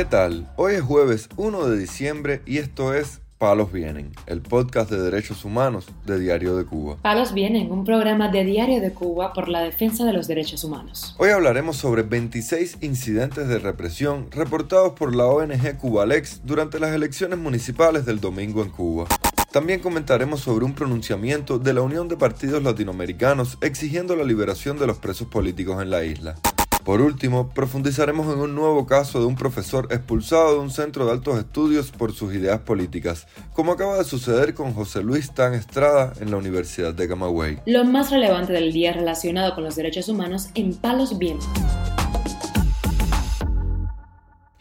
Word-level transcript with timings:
¿Qué 0.00 0.06
tal? 0.06 0.50
Hoy 0.56 0.76
es 0.76 0.80
jueves 0.80 1.28
1 1.36 1.66
de 1.66 1.78
diciembre 1.78 2.40
y 2.46 2.56
esto 2.56 2.94
es 2.94 3.20
Palos 3.36 3.70
Vienen, 3.70 4.12
el 4.24 4.40
podcast 4.40 4.90
de 4.90 4.98
derechos 4.98 5.44
humanos 5.44 5.88
de 6.06 6.18
Diario 6.18 6.56
de 6.56 6.64
Cuba. 6.64 6.96
Palos 7.02 7.34
Vienen, 7.34 7.70
un 7.70 7.84
programa 7.84 8.30
de 8.30 8.42
Diario 8.44 8.80
de 8.80 8.94
Cuba 8.94 9.34
por 9.34 9.50
la 9.50 9.60
defensa 9.60 10.06
de 10.06 10.14
los 10.14 10.26
derechos 10.26 10.64
humanos. 10.64 11.14
Hoy 11.18 11.28
hablaremos 11.28 11.76
sobre 11.76 12.00
26 12.00 12.78
incidentes 12.80 13.46
de 13.46 13.58
represión 13.58 14.30
reportados 14.30 14.94
por 14.94 15.14
la 15.14 15.26
ONG 15.26 15.76
Cubalex 15.76 16.46
durante 16.46 16.80
las 16.80 16.94
elecciones 16.94 17.38
municipales 17.38 18.06
del 18.06 18.20
domingo 18.20 18.62
en 18.62 18.70
Cuba. 18.70 19.06
También 19.52 19.80
comentaremos 19.80 20.40
sobre 20.40 20.64
un 20.64 20.72
pronunciamiento 20.72 21.58
de 21.58 21.74
la 21.74 21.82
Unión 21.82 22.08
de 22.08 22.16
Partidos 22.16 22.62
Latinoamericanos 22.62 23.58
exigiendo 23.60 24.16
la 24.16 24.24
liberación 24.24 24.78
de 24.78 24.86
los 24.86 24.96
presos 24.96 25.28
políticos 25.28 25.82
en 25.82 25.90
la 25.90 26.04
isla. 26.04 26.36
Por 26.84 27.00
último, 27.00 27.50
profundizaremos 27.50 28.32
en 28.32 28.40
un 28.40 28.54
nuevo 28.54 28.86
caso 28.86 29.20
de 29.20 29.26
un 29.26 29.36
profesor 29.36 29.88
expulsado 29.90 30.54
de 30.54 30.60
un 30.60 30.70
centro 30.70 31.04
de 31.06 31.12
altos 31.12 31.38
estudios 31.38 31.90
por 31.90 32.12
sus 32.12 32.34
ideas 32.34 32.60
políticas, 32.60 33.26
como 33.52 33.72
acaba 33.72 33.98
de 33.98 34.04
suceder 34.04 34.54
con 34.54 34.72
José 34.72 35.02
Luis 35.02 35.32
Tan 35.32 35.54
Estrada 35.54 36.12
en 36.20 36.30
la 36.30 36.36
Universidad 36.36 36.94
de 36.94 37.08
Camagüey. 37.08 37.58
Lo 37.66 37.84
más 37.84 38.10
relevante 38.10 38.52
del 38.52 38.72
día 38.72 38.92
relacionado 38.92 39.54
con 39.54 39.64
los 39.64 39.76
derechos 39.76 40.08
humanos 40.08 40.48
en 40.54 40.74
Palos 40.74 41.18
Vientos. 41.18 41.48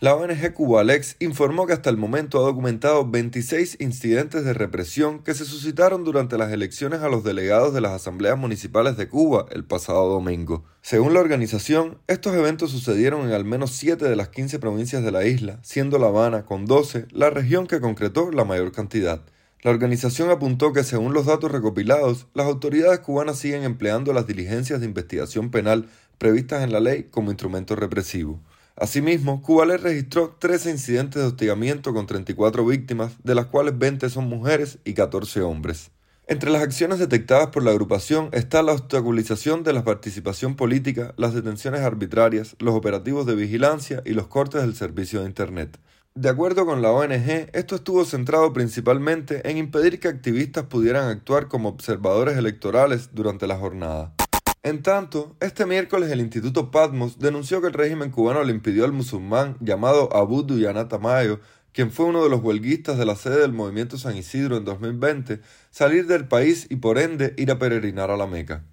La 0.01 0.15
ONG 0.15 0.53
Cubalex 0.53 1.17
informó 1.19 1.67
que 1.67 1.73
hasta 1.73 1.89
el 1.89 1.97
momento 1.97 2.39
ha 2.39 2.47
documentado 2.47 3.05
26 3.05 3.81
incidentes 3.81 4.45
de 4.45 4.53
represión 4.53 5.19
que 5.19 5.33
se 5.33 5.43
suscitaron 5.43 6.05
durante 6.05 6.37
las 6.37 6.53
elecciones 6.53 7.01
a 7.01 7.09
los 7.09 7.25
delegados 7.25 7.73
de 7.73 7.81
las 7.81 7.91
asambleas 7.91 8.37
municipales 8.37 8.95
de 8.95 9.09
Cuba 9.09 9.45
el 9.51 9.65
pasado 9.65 10.07
domingo. 10.07 10.63
Según 10.81 11.13
la 11.13 11.19
organización, 11.19 11.97
estos 12.07 12.33
eventos 12.33 12.71
sucedieron 12.71 13.27
en 13.27 13.33
al 13.33 13.43
menos 13.43 13.71
7 13.71 14.07
de 14.07 14.15
las 14.15 14.29
15 14.29 14.59
provincias 14.59 15.03
de 15.03 15.11
la 15.11 15.25
isla, 15.25 15.59
siendo 15.63 15.99
La 15.99 16.07
Habana, 16.07 16.45
con 16.45 16.65
12, 16.65 17.07
la 17.11 17.29
región 17.29 17.67
que 17.67 17.81
concretó 17.81 18.31
la 18.31 18.45
mayor 18.45 18.71
cantidad. 18.71 19.21
La 19.63 19.71
organización 19.71 20.29
apuntó 20.29 20.71
que 20.71 20.85
según 20.85 21.13
los 21.13 21.25
datos 21.25 21.51
recopilados, 21.51 22.27
las 22.33 22.45
autoridades 22.45 22.99
cubanas 22.99 23.37
siguen 23.37 23.63
empleando 23.63 24.13
las 24.13 24.25
diligencias 24.25 24.79
de 24.79 24.85
investigación 24.85 25.51
penal 25.51 25.89
previstas 26.17 26.63
en 26.63 26.71
la 26.71 26.79
ley 26.79 27.09
como 27.11 27.31
instrumento 27.31 27.75
represivo. 27.75 28.39
Asimismo, 28.79 29.41
Cuba 29.41 29.65
le 29.65 29.77
registró 29.77 30.37
13 30.39 30.71
incidentes 30.71 31.21
de 31.21 31.27
hostigamiento 31.27 31.93
con 31.93 32.07
34 32.07 32.65
víctimas, 32.65 33.11
de 33.23 33.35
las 33.35 33.47
cuales 33.47 33.77
20 33.77 34.09
son 34.09 34.29
mujeres 34.29 34.79
y 34.85 34.93
14 34.93 35.41
hombres. 35.41 35.91
Entre 36.27 36.49
las 36.49 36.61
acciones 36.61 36.97
detectadas 36.97 37.47
por 37.47 37.63
la 37.63 37.71
agrupación 37.71 38.29
está 38.31 38.63
la 38.63 38.71
obstaculización 38.71 39.63
de 39.63 39.73
la 39.73 39.83
participación 39.83 40.55
política, 40.55 41.13
las 41.17 41.33
detenciones 41.33 41.81
arbitrarias, 41.81 42.55
los 42.59 42.73
operativos 42.73 43.25
de 43.25 43.35
vigilancia 43.35 44.01
y 44.05 44.13
los 44.13 44.27
cortes 44.27 44.61
del 44.61 44.75
servicio 44.75 45.21
de 45.21 45.25
Internet. 45.25 45.77
De 46.15 46.29
acuerdo 46.29 46.65
con 46.65 46.81
la 46.81 46.91
ONG, 46.91 47.49
esto 47.51 47.75
estuvo 47.75 48.05
centrado 48.05 48.53
principalmente 48.53 49.49
en 49.49 49.57
impedir 49.57 49.99
que 49.99 50.07
activistas 50.07 50.65
pudieran 50.65 51.09
actuar 51.09 51.49
como 51.49 51.67
observadores 51.67 52.37
electorales 52.37 53.09
durante 53.13 53.45
la 53.45 53.57
jornada. 53.57 54.13
En 54.61 54.83
tanto, 54.83 55.37
este 55.39 55.65
miércoles 55.65 56.11
el 56.11 56.19
Instituto 56.19 56.69
Patmos 56.69 57.17
denunció 57.17 57.61
que 57.61 57.67
el 57.67 57.73
régimen 57.73 58.11
cubano 58.11 58.43
le 58.43 58.51
impidió 58.51 58.83
al 58.83 58.91
musulmán 58.91 59.55
llamado 59.61 60.13
Abu 60.13 60.43
Duyanat 60.43 60.89
Tamayo, 60.89 61.39
quien 61.71 61.91
fue 61.91 62.07
uno 62.07 62.21
de 62.23 62.29
los 62.29 62.43
huelguistas 62.43 62.97
de 62.97 63.05
la 63.05 63.15
sede 63.15 63.39
del 63.39 63.53
movimiento 63.53 63.97
San 63.97 64.17
Isidro 64.17 64.57
en 64.57 64.65
2020, 64.65 65.39
salir 65.71 66.07
del 66.07 66.27
país 66.27 66.67
y 66.69 66.75
por 66.75 66.97
ende 66.97 67.33
ir 67.37 67.51
a 67.51 67.57
peregrinar 67.57 68.11
a 68.11 68.17
la 68.17 68.27
Meca. 68.27 68.65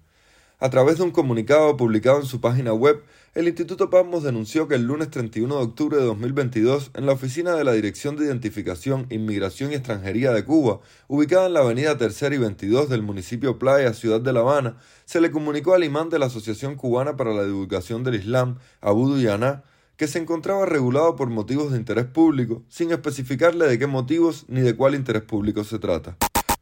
A 0.59 0.71
través 0.71 0.97
de 0.97 1.03
un 1.03 1.11
comunicado 1.11 1.77
publicado 1.77 2.19
en 2.19 2.25
su 2.25 2.41
página 2.41 2.73
web, 2.73 3.03
el 3.35 3.47
Instituto 3.47 3.91
Patmos 3.91 4.23
denunció 4.23 4.67
que 4.67 4.73
el 4.73 4.87
lunes 4.87 5.11
31 5.11 5.55
de 5.55 5.61
octubre 5.61 5.97
de 5.97 6.03
2022, 6.03 6.89
en 6.95 7.05
la 7.05 7.11
oficina 7.11 7.53
de 7.53 7.63
la 7.63 7.73
Dirección 7.73 8.15
de 8.15 8.25
Identificación, 8.25 9.05
Inmigración 9.11 9.71
y 9.71 9.75
Extranjería 9.75 10.31
de 10.31 10.43
Cuba, 10.45 10.79
ubicada 11.07 11.45
en 11.45 11.53
la 11.53 11.59
avenida 11.59 11.99
Tercera 11.99 12.33
y 12.33 12.39
22 12.39 12.89
del 12.89 13.03
municipio 13.03 13.59
Playa, 13.59 13.93
Ciudad 13.93 14.19
de 14.19 14.33
La 14.33 14.39
Habana, 14.39 14.77
se 15.05 15.21
le 15.21 15.29
comunicó 15.29 15.75
al 15.75 15.83
imán 15.83 16.09
de 16.09 16.17
la 16.17 16.25
Asociación 16.25 16.73
Cubana 16.73 17.15
para 17.17 17.35
la 17.35 17.45
Divulgación 17.45 18.03
del 18.03 18.15
Islam, 18.15 18.57
Abu 18.81 19.09
Duyaná, 19.09 19.63
que 19.95 20.07
se 20.07 20.17
encontraba 20.17 20.65
regulado 20.65 21.15
por 21.15 21.29
motivos 21.29 21.71
de 21.71 21.77
interés 21.77 22.05
público, 22.05 22.63
sin 22.67 22.91
especificarle 22.91 23.67
de 23.67 23.77
qué 23.77 23.85
motivos 23.85 24.45
ni 24.47 24.61
de 24.61 24.75
cuál 24.75 24.95
interés 24.95 25.21
público 25.21 25.63
se 25.63 25.77
trata. 25.77 26.17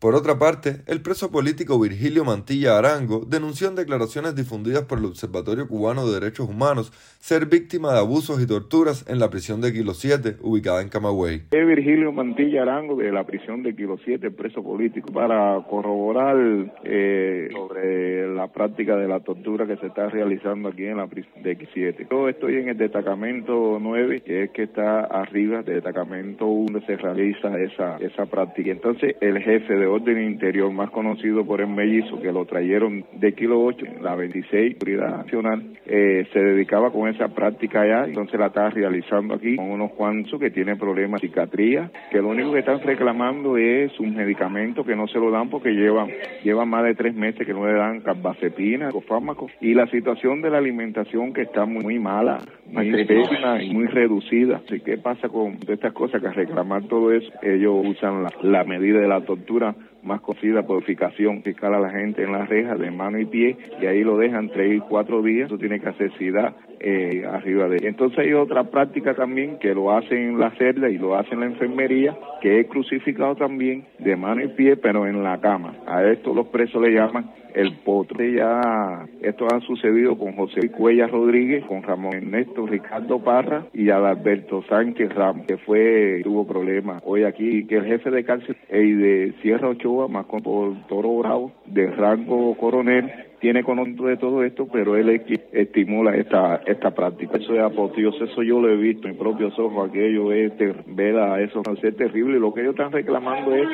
Por 0.05 0.13
otra 0.13 0.37
parte, 0.37 0.83
el 0.85 1.01
preso 1.01 1.31
político 1.31 1.79
Virgilio 1.79 2.23
Mantilla 2.23 2.77
Arango 2.77 3.25
denunció 3.27 3.69
en 3.69 3.73
declaraciones 3.73 4.35
difundidas 4.35 4.83
por 4.83 4.99
el 4.99 5.05
Observatorio 5.05 5.67
Cubano 5.67 6.05
de 6.05 6.19
Derechos 6.19 6.47
Humanos 6.47 6.91
ser 7.17 7.47
víctima 7.47 7.91
de 7.91 7.97
abusos 7.97 8.39
y 8.39 8.45
torturas 8.45 9.03
en 9.09 9.17
la 9.17 9.31
prisión 9.31 9.61
de 9.61 9.73
Kilo 9.73 9.95
7, 9.95 10.35
ubicada 10.43 10.83
en 10.83 10.89
Camagüey. 10.89 11.45
Es 11.49 11.67
Virgilio 11.67 12.11
Mantilla 12.11 12.61
Arango 12.61 12.95
de 12.97 13.11
la 13.11 13.23
prisión 13.23 13.63
de 13.63 13.75
Kilo 13.75 13.97
7, 14.05 14.29
preso 14.29 14.61
político, 14.61 15.11
para 15.11 15.59
corroborar 15.67 16.37
eh, 16.83 17.49
sobre 17.51 18.27
la 18.35 18.47
práctica 18.47 18.95
de 18.97 19.07
la 19.07 19.21
tortura 19.21 19.65
que 19.65 19.77
se 19.77 19.87
está 19.87 20.09
realizando 20.09 20.69
aquí 20.69 20.85
en 20.85 20.97
la 20.97 21.07
prisión 21.07 21.41
de 21.41 21.57
X7. 21.57 22.07
Yo 22.11 22.29
estoy 22.29 22.57
en 22.57 22.69
el 22.69 22.77
destacamento 22.77 23.77
9, 23.81 24.21
que 24.21 24.43
es 24.43 24.51
que 24.51 24.63
está 24.63 25.05
arriba 25.05 25.63
del 25.63 25.75
destacamento 25.75 26.45
1 26.45 26.65
donde 26.65 26.85
se 26.85 26.97
realiza 26.97 27.57
esa, 27.59 27.97
esa 27.97 28.25
práctica. 28.25 28.71
Entonces, 28.71 29.15
el 29.21 29.39
jefe 29.39 29.75
de 29.75 29.85
orden 29.85 30.23
interior, 30.23 30.71
más 30.71 30.89
conocido 30.89 31.45
por 31.45 31.61
el 31.61 31.67
mellizo, 31.67 32.19
que 32.21 32.31
lo 32.31 32.45
trajeron 32.45 33.05
de 33.13 33.33
Kilo 33.33 33.63
8, 33.63 33.85
la 34.01 34.15
26, 34.15 34.77
Seguridad 34.79 35.17
Nacional, 35.17 35.63
eh, 35.85 36.27
se 36.33 36.39
dedicaba 36.39 36.91
con 36.91 37.07
esa 37.07 37.29
práctica 37.29 37.81
allá, 37.81 38.05
entonces 38.05 38.39
la 38.39 38.47
está 38.47 38.69
realizando 38.69 39.35
aquí 39.35 39.55
con 39.55 39.69
unos 39.69 39.91
cuantos 39.91 40.39
que 40.39 40.49
tienen 40.49 40.77
problemas 40.77 41.21
de 41.21 41.27
cicatría, 41.27 41.91
que 42.11 42.21
lo 42.21 42.29
único 42.29 42.51
que 42.51 42.59
están 42.59 42.81
reclamando 42.81 43.57
es 43.57 43.97
un 43.99 44.15
medicamento 44.15 44.83
que 44.83 44.95
no 44.95 45.07
se 45.07 45.19
lo 45.19 45.29
dan 45.31 45.49
porque 45.49 45.71
llevan, 45.71 46.09
llevan 46.43 46.69
más 46.69 46.83
de 46.83 46.95
tres 46.95 47.13
meses 47.13 47.45
que 47.45 47.53
no 47.53 47.65
le 47.67 47.73
dan 47.73 48.01
carbazepina, 48.25 48.91
fármacos, 49.07 49.51
y 49.61 49.73
la 49.73 49.87
situación 49.87 50.41
de 50.41 50.49
la 50.49 50.57
alimentación 50.57 51.33
que 51.33 51.43
está 51.43 51.65
muy, 51.65 51.83
muy 51.83 51.99
mala, 51.99 52.39
muy 52.65 53.05
pésima 53.05 53.61
y 53.61 53.71
muy 53.71 53.85
reducida. 53.85 54.61
Así 54.65 54.79
¿qué 54.79 54.97
pasa 54.97 55.29
con 55.29 55.57
estas 55.67 55.93
cosas? 55.93 56.21
Que 56.21 56.29
reclamar 56.29 56.83
todo 56.87 57.11
eso, 57.11 57.31
ellos 57.41 57.75
usan 57.85 58.23
la, 58.23 58.31
la 58.41 58.63
medida 58.63 58.99
de 58.99 59.07
la 59.07 59.21
tortura 59.21 59.75
más 60.03 60.21
conocida 60.21 60.63
por 60.63 60.83
ficación, 60.83 61.41
fiscal 61.41 61.73
a 61.73 61.79
la 61.79 61.89
gente 61.89 62.23
en 62.23 62.31
la 62.31 62.45
reja 62.45 62.75
de 62.75 62.91
mano 62.91 63.19
y 63.19 63.25
pie 63.25 63.57
y 63.81 63.85
ahí 63.87 64.03
lo 64.03 64.17
dejan 64.17 64.49
tres 64.49 64.77
y 64.77 64.79
cuatro 64.79 65.21
días, 65.23 65.47
eso 65.47 65.57
tiene 65.57 65.79
que 65.79 65.89
hacer 65.89 66.11
SIDA 66.17 66.55
eh, 66.79 67.25
arriba 67.25 67.67
de. 67.67 67.87
Entonces 67.87 68.19
hay 68.19 68.33
otra 68.33 68.63
práctica 68.65 69.13
también 69.13 69.57
que 69.59 69.73
lo 69.73 69.95
hacen 69.95 70.17
en 70.17 70.39
la 70.39 70.51
celda 70.51 70.89
y 70.89 70.97
lo 70.97 71.15
hacen 71.15 71.33
en 71.33 71.39
la 71.41 71.45
enfermería, 71.47 72.17
que 72.41 72.59
es 72.59 72.67
crucificado 72.67 73.35
también 73.35 73.85
de 73.99 74.15
mano 74.15 74.43
y 74.43 74.47
pie, 74.49 74.77
pero 74.77 75.07
en 75.07 75.23
la 75.23 75.39
cama. 75.39 75.75
A 75.85 76.03
esto 76.03 76.33
los 76.33 76.47
presos 76.47 76.81
le 76.81 76.93
llaman 76.93 77.31
el 77.55 77.73
potre 77.77 78.33
ya 78.33 79.07
esto 79.21 79.47
ha 79.47 79.61
sucedido 79.61 80.17
con 80.17 80.33
José 80.33 80.69
Cuellas 80.71 81.09
Rodríguez, 81.09 81.63
con 81.65 81.83
Ramón 81.83 82.13
Ernesto 82.13 82.67
Ricardo 82.67 83.19
Parra 83.19 83.65
y 83.73 83.89
Adalberto 83.89 84.61
Sánchez 84.63 85.13
Ramos, 85.15 85.47
que 85.47 85.57
fue, 85.57 86.21
tuvo 86.23 86.45
problemas 86.45 87.01
hoy 87.05 87.23
aquí, 87.23 87.65
que 87.65 87.77
el 87.77 87.85
jefe 87.85 88.11
de 88.11 88.25
cárcel 88.25 88.57
y 88.69 88.91
de 88.91 89.33
Sierra 89.41 89.69
Ochoa, 89.69 90.09
más 90.09 90.25
con 90.25 90.41
por 90.41 90.75
Toro 90.87 91.17
Bravo, 91.17 91.53
de 91.65 91.87
rango 91.87 92.55
coronel, 92.57 93.09
tiene 93.45 93.63
conocimiento 93.63 94.07
de 94.07 94.17
todo 94.17 94.43
esto, 94.43 94.67
pero 94.73 94.95
él 94.95 95.21
estimula 95.51 96.15
esta 96.15 96.63
esta 96.65 96.89
práctica. 96.89 97.37
Eso 97.37 97.53
es 97.53 97.61
apoteoso, 97.61 98.23
eso 98.23 98.41
yo 98.41 98.59
lo 98.59 98.69
he 98.69 98.75
visto 98.75 99.07
en 99.07 99.11
mis 99.11 99.21
propios 99.21 99.53
ojos, 99.59 99.87
aquello 99.87 100.31
es 100.31 100.57
ter, 100.57 100.83
ver 100.87 101.15
a 101.19 101.39
eso 101.39 101.61
es 101.79 101.95
terrible. 101.95 102.39
Lo 102.39 102.51
que 102.51 102.61
ellos 102.61 102.73
están 102.73 102.91
reclamando 102.91 103.53
es 103.53 103.67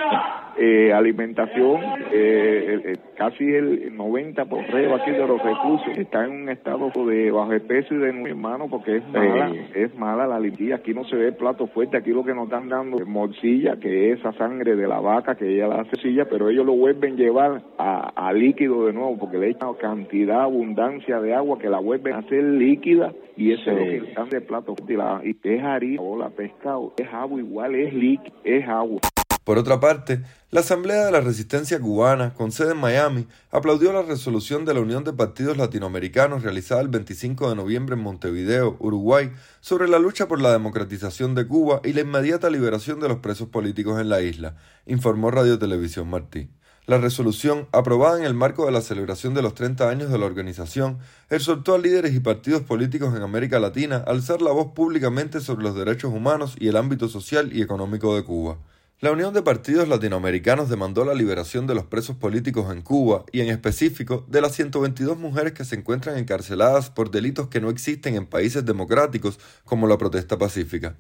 eh, 0.58 0.92
alimentación, 0.94 1.82
eh, 2.12 2.82
eh, 2.84 2.98
casi 3.16 3.44
el 3.44 3.96
90% 3.98 4.48
por 4.48 4.60
aquí 4.60 5.12
de 5.12 5.28
los 5.28 5.42
recursos 5.42 5.98
está 5.98 6.26
en 6.26 6.32
un 6.32 6.50
estado 6.50 6.92
de 7.06 7.32
bajo 7.32 7.54
y 7.54 7.60
de 7.60 8.14
mi 8.14 8.30
hermano 8.30 8.68
porque 8.70 8.98
es 8.98 9.08
mala, 9.10 9.54
es 9.74 9.96
mala 9.96 10.28
la 10.28 10.40
limpieza. 10.40 10.76
Aquí 10.76 10.94
no 10.94 11.04
se 11.06 11.16
ve 11.16 11.32
plato 11.32 11.68
fuerte, 11.68 11.98
aquí 11.98 12.12
lo 12.12 12.24
que 12.24 12.34
nos 12.34 12.46
están 12.46 12.70
dando 12.70 12.98
es 12.98 13.08
morcilla, 13.08 13.78
que 13.78 14.12
es 14.12 14.20
esa 14.20 14.34
sangre 14.34 14.76
de 14.76 14.88
la 14.88 15.00
vaca 15.00 15.36
que 15.36 15.56
ella 15.56 15.68
la 15.68 15.82
hace 15.82 15.96
silla, 16.02 16.26
pero 16.26 16.50
ellos 16.50 16.66
lo 16.66 16.74
vuelven 16.74 17.14
a 17.14 17.18
llevar 17.18 17.62
a, 17.78 18.12
a 18.16 18.34
líquido 18.34 18.86
de 18.86 18.94
nuevo 18.94 19.18
porque 19.18 19.38
le 19.38 19.50
echan 19.50 19.74
cantidad, 19.76 20.42
abundancia 20.42 21.20
de 21.22 21.34
agua 21.34 21.60
que 21.60 21.70
la 21.70 21.80
vuelven 21.80 22.14
a 22.14 22.20
hacer 22.20 22.44
líquida 22.44 23.14
y 23.38 23.54
eso 23.54 23.72
es 23.72 23.78
lo 23.78 23.84
que 23.84 24.10
están 24.10 24.30
de 24.30 24.42
plato 24.42 24.76
fuerte. 24.76 24.94
Y, 24.94 24.98
la, 24.98 25.22
y 25.24 25.36
es 25.44 25.64
harina 25.64 26.02
o 26.02 26.18
la 26.18 26.30
pescado, 26.30 26.94
es 26.98 27.08
agua 27.12 27.40
igual, 27.40 27.76
es 27.76 27.94
líquido, 27.94 28.36
es 28.44 28.68
agua. 28.68 29.00
Por 29.44 29.58
otra 29.58 29.80
parte, 29.80 30.22
la 30.52 30.60
Asamblea 30.60 31.04
de 31.04 31.12
la 31.12 31.20
Resistencia 31.20 31.80
Cubana, 31.80 32.36
con 32.36 32.52
sede 32.52 32.74
en 32.74 32.78
Miami, 32.78 33.28
aplaudió 33.50 33.92
la 33.92 34.04
resolución 34.04 34.66
de 34.66 34.76
la 34.76 34.82
Unión 34.82 35.04
de 35.04 35.14
Partidos 35.14 35.58
Latinoamericanos 35.58 36.44
realizada 36.44 36.82
el 36.82 36.90
25 36.90 37.50
de 37.50 37.56
noviembre 37.56 37.96
en 37.96 38.04
Montevideo, 38.04 38.78
Uruguay, 38.80 39.32
sobre 39.60 39.88
la 39.88 39.98
lucha 39.98 40.28
por 40.28 40.40
la 40.40 40.52
democratización 40.52 41.34
de 41.34 41.48
Cuba 41.48 41.82
y 41.84 41.94
la 41.94 42.02
inmediata 42.02 42.52
liberación 42.52 43.00
de 43.00 43.10
los 43.10 43.18
presos 43.18 43.48
políticos 43.48 44.00
en 44.00 44.10
la 44.10 44.22
isla, 44.22 44.58
informó 44.86 45.32
Radio 45.32 45.58
Televisión 45.58 46.08
Martí. 46.08 46.52
La 46.86 47.00
resolución, 47.00 47.68
aprobada 47.72 48.20
en 48.20 48.26
el 48.26 48.36
marco 48.36 48.68
de 48.68 48.72
la 48.72 48.82
celebración 48.82 49.34
de 49.34 49.42
los 49.42 49.56
30 49.56 49.90
años 49.90 50.12
de 50.12 50.20
la 50.20 50.26
organización, 50.28 51.00
exhortó 51.32 51.74
a 51.74 51.80
líderes 51.80 52.14
y 52.14 52.20
partidos 52.20 52.62
políticos 52.62 53.16
en 53.16 53.24
América 53.24 53.60
Latina 53.60 54.04
a 54.06 54.12
alzar 54.12 54.42
la 54.44 54.52
voz 54.52 54.74
públicamente 54.74 55.40
sobre 55.40 55.64
los 55.64 55.76
derechos 55.76 56.14
humanos 56.14 56.56
y 56.60 56.68
el 56.68 56.78
ámbito 56.78 57.08
social 57.08 57.52
y 57.54 57.64
económico 57.64 58.16
de 58.16 58.24
Cuba. 58.24 58.58
La 59.04 59.12
Unión 59.12 59.34
de 59.34 59.42
Partidos 59.42 59.88
Latinoamericanos 59.88 60.70
demandó 60.70 61.04
la 61.04 61.16
liberación 61.16 61.66
de 61.66 61.74
los 61.74 61.86
presos 61.86 62.16
políticos 62.18 62.72
en 62.72 62.84
Cuba 62.84 63.26
y 63.32 63.42
en 63.42 63.50
específico 63.50 64.28
de 64.28 64.42
las 64.42 64.52
122 64.54 65.18
mujeres 65.18 65.54
que 65.54 65.66
se 65.66 65.76
encuentran 65.76 66.20
encarceladas 66.20 66.92
por 66.92 67.10
delitos 67.10 67.48
que 67.48 67.60
no 67.60 67.72
existen 67.72 68.14
en 68.14 68.28
países 68.28 68.64
democráticos 68.64 69.40
como 69.66 69.88
la 69.88 69.98
protesta 69.98 70.38
pacífica. 70.38 70.94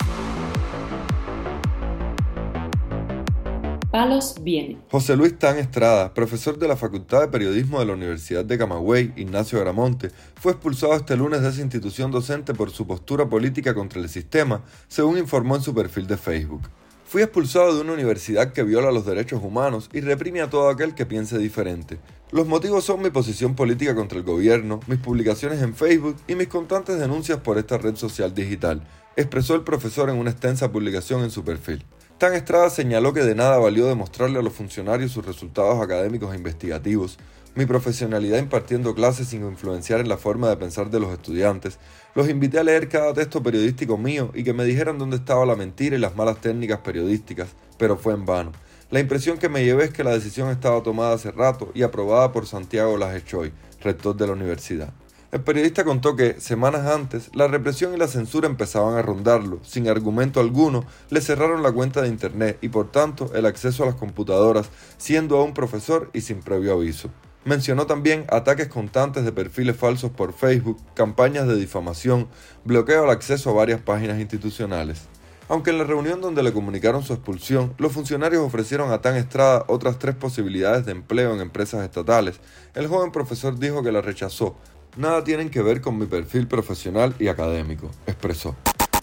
Palos 3.92 4.33
viene. 4.42 4.80
José 4.89 5.15
Luis 5.15 5.38
Tan 5.38 5.59
Estrada, 5.59 6.15
profesor 6.15 6.57
de 6.57 6.68
la 6.68 6.77
Facultad 6.77 7.21
de 7.21 7.27
Periodismo 7.27 7.80
de 7.80 7.86
la 7.86 7.94
Universidad 7.94 8.44
de 8.44 8.57
Camagüey, 8.57 9.13
Ignacio 9.15 9.59
Gramonte, 9.59 10.09
fue 10.39 10.53
expulsado 10.53 10.95
este 10.95 11.15
lunes 11.15 11.44
de 11.44 11.50
esa 11.50 11.62
institución 11.62 12.09
docente 12.09 12.56
por 12.56 12.71
su 12.71 12.88
postura 12.88 13.30
política 13.30 13.75
contra 13.75 14.01
el 14.01 14.09
sistema, 14.09 14.63
según 14.88 15.19
informó 15.19 15.56
en 15.56 15.62
su 15.62 15.75
perfil 15.75 16.07
de 16.07 16.18
Facebook. 16.18 16.68
Fui 17.12 17.22
expulsado 17.22 17.75
de 17.75 17.81
una 17.81 17.92
universidad 17.92 18.54
que 18.54 18.63
viola 18.63 18.90
los 18.90 19.06
derechos 19.06 19.44
humanos 19.44 19.90
y 19.92 20.00
reprime 20.00 20.40
a 20.40 20.50
todo 20.50 20.69
aquel 20.69 20.96
que 20.96 21.06
piense 21.06 21.38
diferente. 21.38 22.00
Los 22.31 22.48
motivos 22.48 22.86
son 22.86 23.02
mi 23.02 23.10
posición 23.10 23.54
política 23.54 23.94
contra 23.94 24.18
el 24.18 24.24
gobierno, 24.24 24.80
mis 24.88 24.98
publicaciones 24.98 25.62
en 25.62 25.75
Facebook 25.75 26.16
y 26.30 26.36
mis 26.36 26.48
constantes 26.48 26.98
denuncias 26.98 27.40
por 27.40 27.58
esta 27.58 27.78
red 27.78 27.98
social 27.98 28.34
digital, 28.34 28.88
expresó 29.18 29.56
el 29.56 29.66
profesor 29.66 30.10
en 30.10 30.16
una 30.16 30.31
extensa 30.31 30.72
publicación 30.72 31.22
en 31.24 31.31
su 31.31 31.44
perfil. 31.44 31.84
Tan 32.18 32.34
Estrada 32.34 32.69
señaló 32.69 33.12
que 33.12 33.25
de 33.25 33.36
nada 33.36 33.58
valió 33.58 33.88
demostrarle 33.88 34.40
a 34.40 34.42
los 34.42 34.54
funcionarios 34.54 35.12
sus 35.12 35.25
resultados 35.25 35.84
académicos 35.84 36.34
e 36.34 36.38
investigativos, 36.38 37.18
mi 37.53 37.65
profesionalidad 37.65 38.39
impartiendo 38.39 38.95
clases 38.95 39.27
sin 39.27 39.45
influenciar 39.45 40.00
en 40.00 40.07
la 40.07 40.18
forma 40.18 40.50
de 40.50 40.57
pensar 40.57 40.89
de 40.89 41.00
los 41.00 41.12
estudiantes, 41.12 41.80
los 42.15 42.30
invité 42.30 42.59
a 42.59 42.63
leer 42.63 42.88
cada 42.88 43.13
texto 43.13 43.44
periodístico 43.44 43.98
mío 43.98 44.31
y 44.33 44.44
que 44.44 44.53
me 44.53 44.63
dijeran 44.63 44.98
dónde 44.98 45.18
estaba 45.18 45.45
la 45.45 45.56
mentira 45.56 45.95
y 45.95 46.00
las 46.00 46.15
malas 46.15 46.39
técnicas 46.39 46.80
periodísticas, 46.80 47.50
pero 47.77 47.98
fue 47.98 48.13
en 48.13 48.25
vano. 48.25 48.51
La 48.89 49.00
impresión 49.00 49.38
que 49.38 49.50
me 49.50 49.63
llevé 49.63 49.86
es 49.86 49.92
que 49.92 50.03
la 50.03 50.12
decisión 50.12 50.50
estaba 50.50 50.83
tomada 50.83 51.13
hace 51.13 51.31
rato 51.31 51.71
y 51.74 51.83
aprobada 51.83 52.31
por 52.31 52.45
Santiago 52.45 52.98
Lajechoy, 52.98 53.51
rector 53.81 54.15
de 54.15 54.27
la 54.27 54.33
universidad. 54.33 54.94
El 55.31 55.42
periodista 55.42 55.86
contó 55.86 56.18
que, 56.18 56.42
semanas 56.42 56.86
antes, 56.88 57.31
la 57.33 57.48
represión 57.48 57.94
y 57.94 57.98
la 57.98 58.09
censura 58.09 58.48
empezaban 58.48 58.98
a 58.98 59.01
rondarlo. 59.01 59.59
Sin 59.63 59.88
argumento 59.88 60.42
alguno, 60.42 60.86
le 61.09 61.21
cerraron 61.21 61.63
la 61.63 61.71
cuenta 61.71 62.01
de 62.01 62.09
Internet 62.09 62.57
y, 62.59 62.68
por 62.68 62.92
tanto, 62.92 63.33
el 63.33 63.45
acceso 63.45 63.83
a 63.83 63.86
las 63.86 63.95
computadoras, 63.95 64.69
siendo 64.98 65.38
aún 65.38 65.53
profesor 65.53 66.09
y 66.12 66.19
sin 66.19 66.42
previo 66.42 66.74
aviso. 66.74 67.09
Mencionó 67.44 67.88
también 67.88 68.26
ataques 68.30 68.68
constantes 68.68 69.26
de 69.26 69.32
perfiles 69.32 69.76
falsos 69.76 70.12
por 70.12 70.32
Facebook, 70.32 70.78
campañas 70.94 71.48
de 71.48 71.56
difamación, 71.56 72.28
bloqueo 72.66 73.04
al 73.04 73.10
acceso 73.10 73.50
a 73.50 73.54
varias 73.54 73.82
páginas 73.82 74.20
institucionales. 74.20 75.08
Aunque 75.50 75.72
en 75.72 75.80
la 75.80 75.84
reunión 75.84 76.22
donde 76.22 76.44
le 76.44 76.54
comunicaron 76.54 77.04
su 77.04 77.14
expulsión, 77.14 77.74
los 77.80 77.92
funcionarios 77.92 78.44
ofrecieron 78.44 78.92
a 78.92 79.02
Tan 79.02 79.16
Estrada 79.16 79.66
otras 79.68 79.98
tres 79.98 80.16
posibilidades 80.16 80.86
de 80.86 80.92
empleo 80.92 81.34
en 81.34 81.42
empresas 81.42 81.84
estatales, 81.84 82.40
el 82.76 82.88
joven 82.88 83.12
profesor 83.12 83.58
dijo 83.58 83.82
que 83.82 83.92
la 83.92 84.02
rechazó, 84.02 84.56
nada 84.96 85.24
tienen 85.24 85.50
que 85.50 85.64
ver 85.64 85.82
con 85.82 85.98
mi 85.98 86.06
perfil 86.06 86.48
profesional 86.48 87.16
y 87.20 87.28
académico, 87.28 87.90
expresó. 88.06 88.56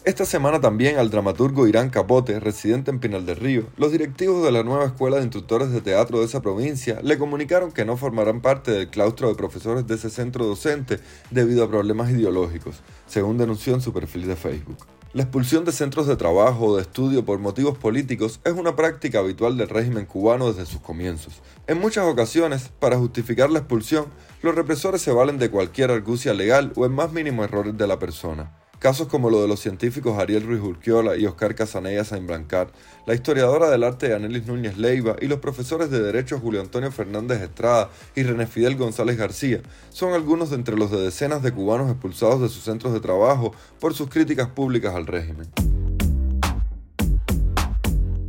Esta 0.08 0.24
semana 0.24 0.58
también 0.58 0.96
al 0.96 1.10
dramaturgo 1.10 1.68
Irán 1.68 1.90
Capote, 1.90 2.40
residente 2.40 2.90
en 2.90 2.98
Pinal 2.98 3.26
del 3.26 3.36
Río, 3.36 3.64
los 3.76 3.92
directivos 3.92 4.42
de 4.42 4.50
la 4.50 4.62
nueva 4.62 4.86
escuela 4.86 5.18
de 5.18 5.24
instructores 5.24 5.70
de 5.70 5.82
teatro 5.82 6.20
de 6.20 6.24
esa 6.24 6.40
provincia 6.40 6.98
le 7.02 7.18
comunicaron 7.18 7.72
que 7.72 7.84
no 7.84 7.98
formarán 7.98 8.40
parte 8.40 8.70
del 8.70 8.88
claustro 8.88 9.28
de 9.28 9.34
profesores 9.34 9.86
de 9.86 9.96
ese 9.96 10.08
centro 10.08 10.46
docente 10.46 10.98
debido 11.30 11.62
a 11.62 11.68
problemas 11.68 12.10
ideológicos, 12.10 12.80
según 13.06 13.36
denunció 13.36 13.74
en 13.74 13.82
su 13.82 13.92
perfil 13.92 14.26
de 14.26 14.36
Facebook. 14.36 14.78
La 15.12 15.24
expulsión 15.24 15.66
de 15.66 15.72
centros 15.72 16.06
de 16.06 16.16
trabajo 16.16 16.68
o 16.68 16.76
de 16.76 16.82
estudio 16.84 17.26
por 17.26 17.38
motivos 17.38 17.76
políticos 17.76 18.40
es 18.44 18.54
una 18.54 18.76
práctica 18.76 19.18
habitual 19.18 19.58
del 19.58 19.68
régimen 19.68 20.06
cubano 20.06 20.50
desde 20.50 20.64
sus 20.64 20.80
comienzos. 20.80 21.42
En 21.66 21.80
muchas 21.80 22.06
ocasiones, 22.06 22.70
para 22.80 22.96
justificar 22.96 23.50
la 23.50 23.58
expulsión, 23.58 24.06
los 24.40 24.54
represores 24.54 25.02
se 25.02 25.12
valen 25.12 25.36
de 25.36 25.50
cualquier 25.50 25.90
argucia 25.90 26.32
legal 26.32 26.72
o 26.76 26.86
en 26.86 26.92
más 26.92 27.12
mínimo 27.12 27.44
errores 27.44 27.76
de 27.76 27.86
la 27.86 27.98
persona. 27.98 28.57
Casos 28.78 29.08
como 29.08 29.28
lo 29.28 29.42
de 29.42 29.48
los 29.48 29.58
científicos 29.58 30.18
Ariel 30.18 30.46
Ruiz 30.46 30.60
Urquiola 30.60 31.16
y 31.16 31.26
Oscar 31.26 31.56
Casanella 31.56 32.04
Sainblancar, 32.04 32.70
la 33.06 33.14
historiadora 33.14 33.70
del 33.70 33.82
arte 33.82 34.14
Anelis 34.14 34.46
Núñez 34.46 34.78
Leiva 34.78 35.16
y 35.20 35.26
los 35.26 35.40
profesores 35.40 35.90
de 35.90 36.00
Derecho 36.00 36.38
Julio 36.38 36.60
Antonio 36.60 36.92
Fernández 36.92 37.42
Estrada 37.42 37.90
y 38.14 38.22
René 38.22 38.46
Fidel 38.46 38.76
González 38.76 39.16
García 39.16 39.62
son 39.90 40.12
algunos 40.12 40.50
de 40.50 40.56
entre 40.56 40.76
los 40.76 40.92
de 40.92 41.00
decenas 41.00 41.42
de 41.42 41.50
cubanos 41.50 41.90
expulsados 41.90 42.40
de 42.40 42.48
sus 42.48 42.62
centros 42.62 42.92
de 42.92 43.00
trabajo 43.00 43.52
por 43.80 43.94
sus 43.94 44.08
críticas 44.08 44.48
públicas 44.48 44.94
al 44.94 45.08
régimen. 45.08 45.67